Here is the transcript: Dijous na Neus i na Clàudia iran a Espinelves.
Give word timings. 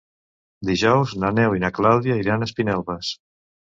Dijous 0.69 1.13
na 1.25 1.31
Neus 1.41 1.59
i 1.59 1.63
na 1.67 1.73
Clàudia 1.79 2.19
iran 2.25 2.43
a 2.43 2.53
Espinelves. 2.53 3.17